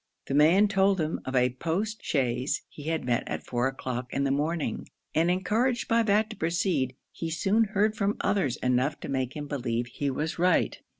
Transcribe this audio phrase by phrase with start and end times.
[0.25, 4.23] The man told him of a post chaise he had met at four o'clock in
[4.23, 9.09] the morning; and encouraged by that to proceed, he soon heard from others enough to
[9.09, 10.79] make him believe he was right.